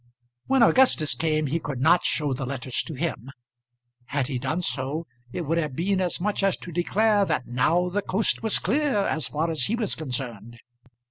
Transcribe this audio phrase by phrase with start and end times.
[0.47, 3.29] When Augustus came he could not show the letters to him.
[4.05, 7.87] Had he done so it would have been as much as to declare that now
[7.87, 10.57] the coast was clear as far as he was concerned.